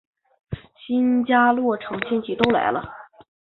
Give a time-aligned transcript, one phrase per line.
[0.79, 2.81] 新家落成亲戚都来了